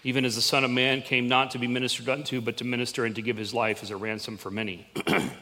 [0.04, 3.04] even as the Son of Man came not to be ministered unto, but to minister
[3.04, 4.86] and to give his life as a ransom for many.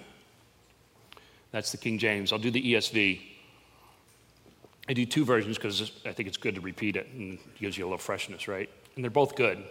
[1.52, 2.32] That's the King James.
[2.32, 3.20] I'll do the ESV.
[4.88, 7.76] I do two versions because I think it's good to repeat it and it gives
[7.76, 8.70] you a little freshness, right?
[8.94, 9.62] And they're both good.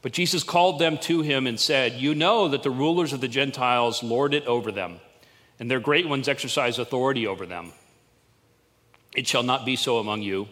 [0.00, 3.28] But Jesus called them to him and said, You know that the rulers of the
[3.28, 5.00] Gentiles lord it over them,
[5.58, 7.72] and their great ones exercise authority over them.
[9.14, 10.48] It shall not be so among you.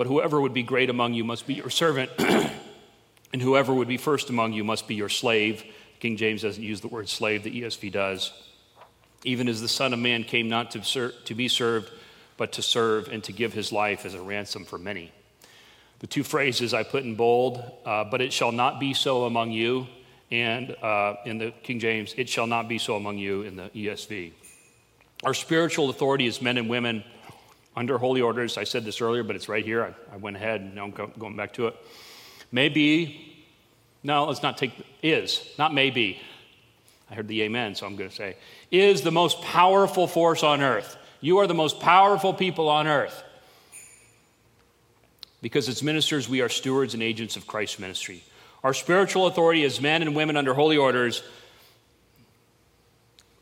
[0.00, 2.10] But whoever would be great among you must be your servant,
[3.34, 5.62] and whoever would be first among you must be your slave.
[5.98, 8.32] King James doesn't use the word slave, the ESV does.
[9.24, 11.90] even as the Son of Man came not to, ser- to be served,
[12.38, 15.12] but to serve and to give his life as a ransom for many.
[15.98, 19.50] The two phrases I put in bold, uh, but it shall not be so among
[19.50, 19.86] you,
[20.30, 23.68] and uh, in the King James, it shall not be so among you in the
[23.68, 24.32] ESV.
[25.24, 27.04] Our spiritual authority as men and women
[27.76, 29.84] under holy orders, I said this earlier, but it's right here.
[29.84, 31.76] I, I went ahead and now I'm go, going back to it.
[32.52, 33.44] Maybe,
[34.02, 36.20] no, let's not take, is, not maybe.
[37.10, 38.36] I heard the amen, so I'm going to say,
[38.70, 40.96] is the most powerful force on earth.
[41.20, 43.24] You are the most powerful people on earth.
[45.42, 48.22] Because as ministers, we are stewards and agents of Christ's ministry.
[48.62, 51.22] Our spiritual authority as men and women under holy orders,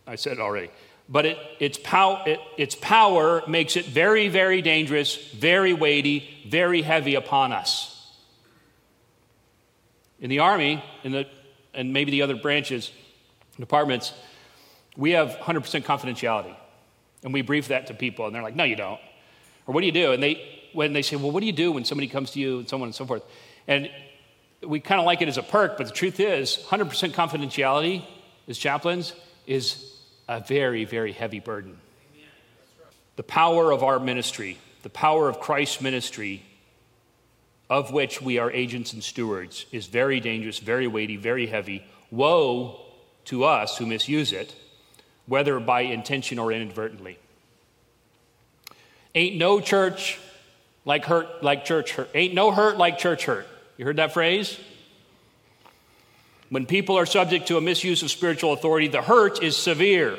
[0.07, 0.71] I said it already,
[1.09, 6.83] but it, its, pow, it, its power makes it very, very dangerous, very weighty, very
[6.83, 7.95] heavy upon us.
[10.21, 11.27] In the Army, in the,
[11.73, 12.93] and maybe the other branches,
[13.59, 14.13] departments,
[14.97, 16.55] we have 100% confidentiality.
[17.23, 19.01] And we brief that to people, and they're like, no, you don't.
[19.67, 20.13] Or what do you do?
[20.13, 22.59] And they, when they say, well, what do you do when somebody comes to you,
[22.59, 23.23] and so on and so forth?
[23.67, 23.91] And
[24.63, 28.05] we kind of like it as a perk, but the truth is, 100% confidentiality
[28.47, 29.15] as chaplains
[29.47, 29.98] is
[30.29, 31.79] a very, very heavy burden.
[33.17, 36.43] The power of our ministry, the power of Christ's ministry,
[37.69, 41.85] of which we are agents and stewards, is very dangerous, very weighty, very heavy.
[42.11, 42.81] Woe
[43.27, 44.55] to us who misuse it,
[45.27, 47.19] whether by intention or inadvertently.
[49.15, 50.19] Ain't no church
[50.85, 52.09] like hurt like church hurt.
[52.15, 53.47] Ain't no hurt like church hurt.
[53.77, 54.59] You heard that phrase?
[56.51, 60.19] When people are subject to a misuse of spiritual authority, the hurt is severe.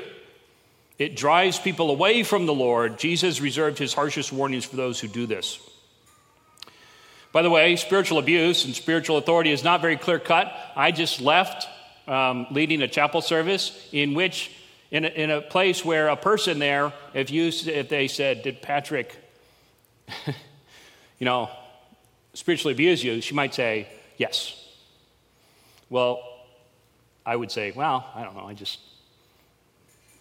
[1.00, 3.00] It drives people away from the Lord.
[3.00, 5.60] Jesus reserved his harshest warnings for those who do this.
[7.32, 10.54] By the way, spiritual abuse and spiritual authority is not very clear cut.
[10.76, 11.68] I just left
[12.08, 14.52] um, leading a chapel service in which,
[14.92, 18.62] in a, in a place where a person there, if, you, if they said, Did
[18.62, 19.16] Patrick,
[20.28, 21.50] you know,
[22.34, 23.22] spiritually abuse you?
[23.22, 23.88] She might say,
[24.18, 24.59] Yes.
[25.90, 26.22] Well,
[27.26, 28.46] I would say, Well, I don't know.
[28.46, 28.80] I just,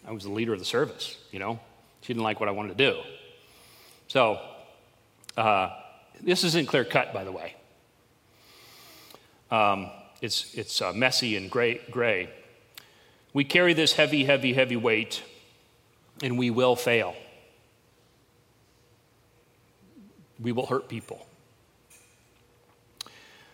[0.06, 1.60] I was the leader of the service, you know.
[2.02, 3.00] She didn't like what I wanted to do.
[4.06, 4.40] So,
[5.36, 5.70] uh,
[6.20, 7.54] this isn't clear cut, by the way.
[9.50, 12.30] Um, it's, it's uh, messy and gray, gray.
[13.32, 15.22] We carry this heavy, heavy, heavy weight,
[16.22, 17.14] and we will fail.
[20.40, 21.27] We will hurt people.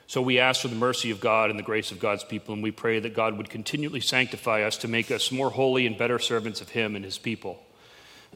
[0.06, 2.62] So we ask for the mercy of God and the grace of God's people, and
[2.62, 6.18] we pray that God would continually sanctify us to make us more holy and better
[6.18, 7.58] servants of Him and His people.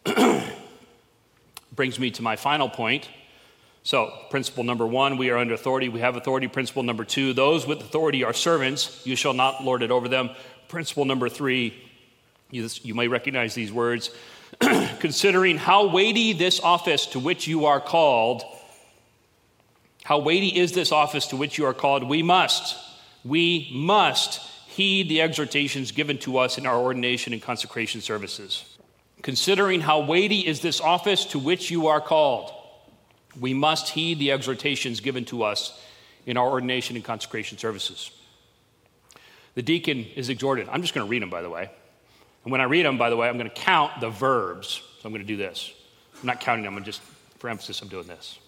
[1.73, 3.09] Brings me to my final point
[3.89, 5.89] so, principle number one, we are under authority.
[5.89, 6.47] We have authority.
[6.47, 9.01] Principle number two, those with authority are servants.
[9.07, 10.29] You shall not lord it over them.
[10.69, 11.75] Principle number three,
[12.51, 14.11] you, you may recognize these words.
[14.61, 18.43] Considering how weighty this office to which you are called,
[20.09, 22.79] how weighty is this office to which you are called, we must,
[23.27, 28.65] we must heed the exhortations given to us in our ordination and consecration services.
[29.21, 32.51] Considering how weighty is this office to which you are called,
[33.39, 35.79] we must heed the exhortations given to us
[36.25, 38.11] in our ordination and consecration services.
[39.57, 40.71] The deacon is exhorted.
[40.71, 41.71] I'm just going to read them, by the way.
[42.45, 44.81] And when I read them, by the way, I'm going to count the verbs.
[45.01, 45.71] So I'm going to do this.
[46.23, 47.03] I'm not counting them, I'm just,
[47.41, 48.39] for emphasis, I'm doing this.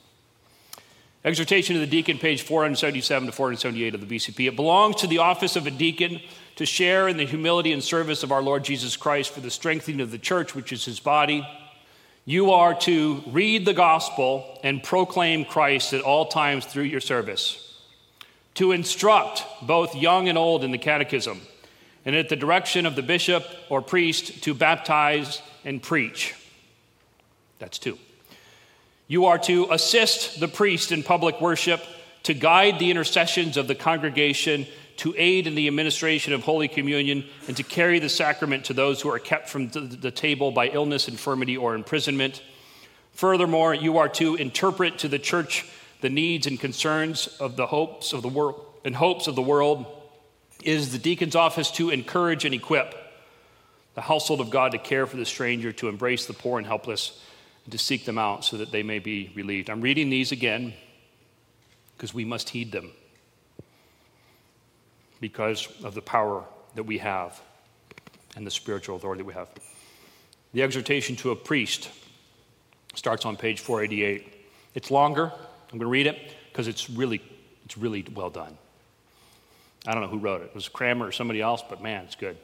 [1.24, 4.48] Exhortation of the deacon, page 477 to 478 of the BCP.
[4.48, 6.20] It belongs to the office of a deacon
[6.56, 10.00] to share in the humility and service of our Lord Jesus Christ for the strengthening
[10.00, 11.46] of the church, which is his body
[12.24, 17.82] you are to read the gospel and proclaim Christ at all times through your service,
[18.54, 21.40] to instruct both young and old in the catechism,
[22.04, 26.34] and at the direction of the bishop or priest to baptize and preach.
[27.58, 27.98] That's two.
[29.10, 31.84] You are to assist the priest in public worship,
[32.22, 37.24] to guide the intercessions of the congregation to aid in the administration of Holy Communion,
[37.48, 41.08] and to carry the sacrament to those who are kept from the table by illness,
[41.08, 42.40] infirmity, or imprisonment.
[43.10, 45.68] Furthermore, you are to interpret to the church
[46.02, 49.86] the needs and concerns of the hopes of the world and hopes of the world.
[50.62, 52.94] It is the deacon's office to encourage and equip
[53.96, 57.20] the household of God to care for the stranger, to embrace the poor and helpless,
[57.64, 59.70] and to seek them out so that they may be relieved.
[59.70, 60.72] I'm reading these again
[61.96, 62.90] because we must heed them
[65.20, 66.44] because of the power
[66.74, 67.40] that we have
[68.36, 69.48] and the spiritual authority that we have.
[70.52, 71.90] The exhortation to a priest
[72.94, 74.34] starts on page 488.
[74.74, 75.24] It's longer.
[75.24, 77.22] I'm going to read it because it's really,
[77.64, 78.56] it's really well done.
[79.86, 80.46] I don't know who wrote it.
[80.46, 82.36] It was Cranmer or somebody else, but man, it's good.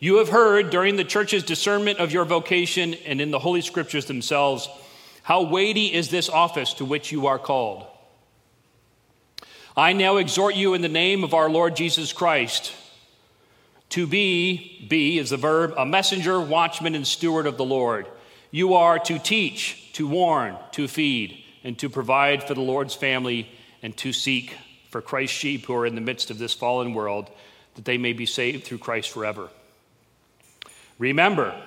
[0.00, 4.06] You have heard during the church's discernment of your vocation and in the Holy Scriptures
[4.06, 4.68] themselves
[5.22, 7.86] how weighty is this office to which you are called.
[9.76, 12.72] I now exhort you in the name of our Lord Jesus Christ
[13.90, 18.06] to be, be is the verb, a messenger, watchman, and steward of the Lord.
[18.50, 23.48] You are to teach, to warn, to feed, and to provide for the Lord's family,
[23.82, 24.56] and to seek
[24.90, 27.30] for Christ's sheep who are in the midst of this fallen world,
[27.76, 29.48] that they may be saved through Christ forever.
[30.98, 31.60] Remember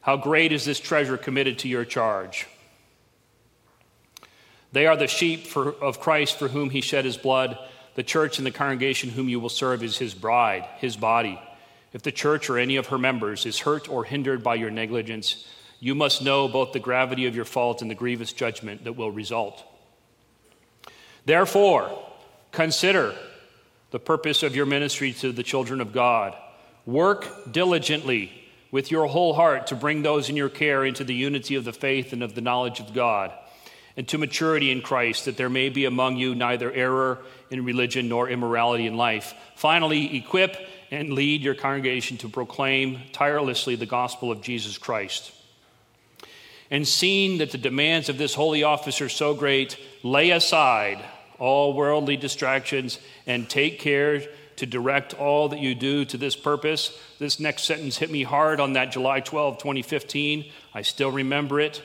[0.00, 2.46] how great is this treasure committed to your charge.
[4.72, 7.58] They are the sheep for, of Christ for whom he shed his blood.
[7.94, 11.40] The church and the congregation whom you will serve is his bride, his body.
[11.92, 15.46] If the church or any of her members is hurt or hindered by your negligence,
[15.80, 19.10] you must know both the gravity of your fault and the grievous judgment that will
[19.10, 19.64] result.
[21.24, 21.98] Therefore,
[22.52, 23.14] consider
[23.90, 26.36] the purpose of your ministry to the children of God.
[26.86, 28.32] Work diligently
[28.70, 31.72] with your whole heart to bring those in your care into the unity of the
[31.72, 33.32] faith and of the knowledge of God
[33.96, 37.18] and to maturity in Christ, that there may be among you neither error
[37.50, 39.34] in religion nor immorality in life.
[39.54, 40.56] Finally, equip
[40.90, 45.32] and lead your congregation to proclaim tirelessly the gospel of Jesus Christ.
[46.70, 51.02] And seeing that the demands of this holy office are so great, lay aside
[51.38, 54.22] all worldly distractions and take care
[54.56, 56.98] to direct all that you do to this purpose.
[57.18, 60.50] This next sentence hit me hard on that July 12, 2015.
[60.74, 61.82] I still remember it.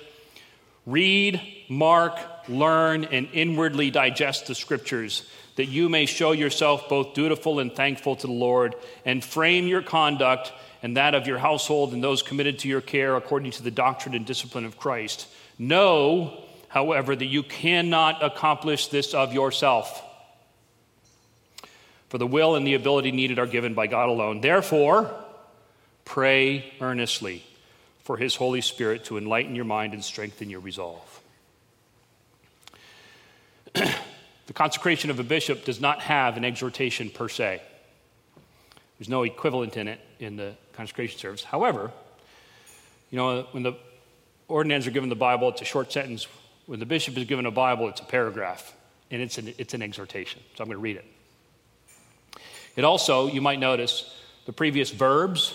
[0.85, 2.17] Read, mark,
[2.47, 8.15] learn, and inwardly digest the scriptures, that you may show yourself both dutiful and thankful
[8.15, 10.51] to the Lord, and frame your conduct
[10.83, 14.15] and that of your household and those committed to your care according to the doctrine
[14.15, 15.27] and discipline of Christ.
[15.59, 20.01] Know, however, that you cannot accomplish this of yourself.
[22.11, 24.41] For the will and the ability needed are given by God alone.
[24.41, 25.09] Therefore,
[26.03, 27.41] pray earnestly
[28.03, 31.21] for His Holy Spirit to enlighten your mind and strengthen your resolve.
[33.73, 37.61] the consecration of a bishop does not have an exhortation per se.
[38.99, 41.45] There's no equivalent in it in the consecration service.
[41.45, 41.91] However,
[43.09, 43.75] you know, when the
[44.49, 46.27] ordinands are given the Bible, it's a short sentence.
[46.65, 48.75] When the bishop is given a Bible, it's a paragraph,
[49.11, 50.41] and it's an, it's an exhortation.
[50.57, 51.05] So I'm going to read it.
[52.75, 54.13] It also, you might notice,
[54.45, 55.53] the previous verbs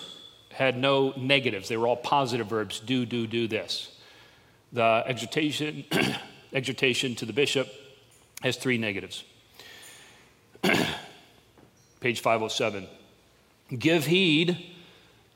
[0.52, 1.68] had no negatives.
[1.68, 3.94] They were all positive verbs do, do, do this.
[4.72, 5.84] The exhortation,
[6.52, 7.68] exhortation to the bishop
[8.42, 9.24] has three negatives.
[12.00, 12.86] Page 507.
[13.78, 14.64] Give heed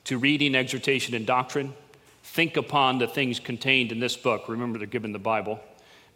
[0.04, 1.74] to reading, exhortation, and doctrine.
[2.22, 4.48] Think upon the things contained in this book.
[4.48, 5.60] Remember, they're given the Bible.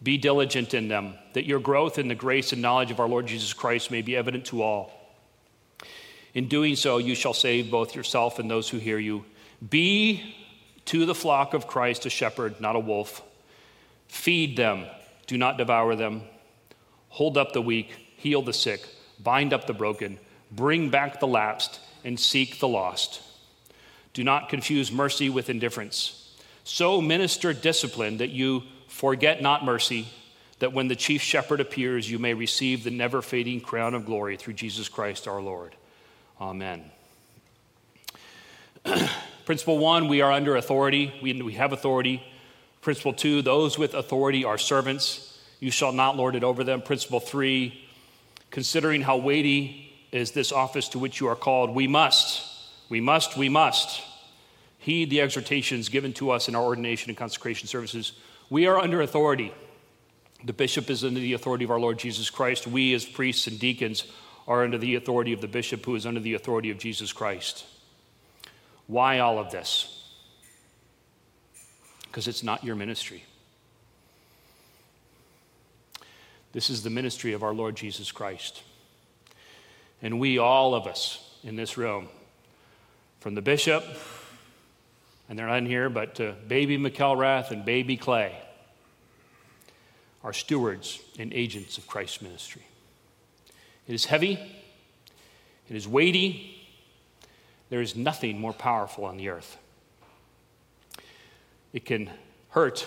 [0.03, 3.27] Be diligent in them, that your growth in the grace and knowledge of our Lord
[3.27, 5.04] Jesus Christ may be evident to all.
[6.35, 9.25] In doing so, you shall save both yourself and those who hear you.
[9.67, 10.35] Be
[10.87, 13.23] to the flock of Christ a shepherd, not a wolf.
[14.09, 14.87] Feed them,
[15.27, 16.23] do not devour them.
[17.11, 18.87] Hold up the weak, heal the sick,
[19.23, 20.19] bind up the broken,
[20.51, 23.23] bring back the lapsed, and seek the lost.
[24.13, 26.37] Do not confuse mercy with indifference.
[26.65, 30.09] So minister discipline that you forget not mercy,
[30.59, 34.37] that when the chief shepherd appears, you may receive the never fading crown of glory
[34.37, 35.77] through Jesus Christ our Lord.
[36.41, 36.91] Amen.
[39.45, 41.15] Principle one, we are under authority.
[41.23, 42.23] We, we have authority.
[42.81, 45.39] Principle two, those with authority are servants.
[45.61, 46.83] You shall not lord it over them.
[46.83, 47.87] Principle three,
[48.51, 52.43] considering how weighty is this office to which you are called, we must,
[52.89, 54.03] we must, we must
[54.79, 58.13] heed the exhortations given to us in our ordination and consecration services.
[58.51, 59.53] We are under authority.
[60.45, 62.67] The bishop is under the authority of our Lord Jesus Christ.
[62.67, 64.05] We, as priests and deacons,
[64.47, 67.65] are under the authority of the bishop, who is under the authority of Jesus Christ.
[68.87, 70.03] Why all of this?
[72.03, 73.25] Because it's not your ministry.
[76.53, 78.63] This is the ministry of our Lord Jesus Christ.
[80.03, 82.09] And we, all of us in this room,
[83.21, 83.85] from the bishop,
[85.29, 88.37] and they're not in here, but to baby McElrath and baby Clay,
[90.23, 92.63] are stewards and agents of Christ's ministry.
[93.87, 94.39] It is heavy,
[95.69, 96.51] it is weighty.
[97.71, 99.57] There is nothing more powerful on the earth.
[101.73, 102.11] It can
[102.51, 102.87] hurt,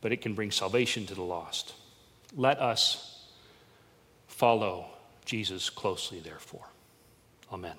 [0.00, 1.74] but it can bring salvation to the lost.
[2.36, 3.28] Let us
[4.26, 4.86] follow
[5.24, 6.66] Jesus closely, therefore.
[7.52, 7.76] Amen.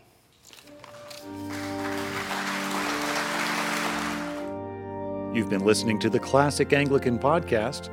[5.35, 7.89] You've been listening to the Classic Anglican Podcast.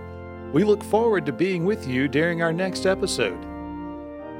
[0.53, 3.54] We look forward to being with you during our next episode.